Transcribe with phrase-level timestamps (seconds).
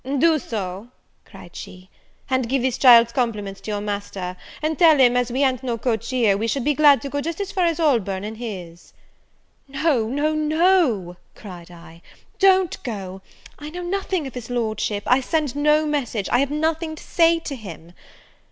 [0.17, 0.87] "Do so,"
[1.25, 1.91] cried she;
[2.27, 5.77] "and give this child's compliments to your master; and tell him, as we ha'n't no
[5.77, 8.93] coach here, we should be glad to go just as far as Holborn in his."
[9.67, 12.01] "No, no, no!" cried I;
[12.39, 13.21] "don't go,
[13.59, 17.37] I know nothing of his Lordship, I send no message, I have nothing to say
[17.37, 17.91] to him!"